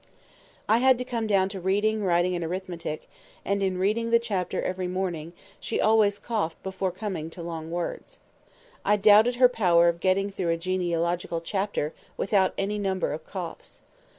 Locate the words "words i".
7.69-8.95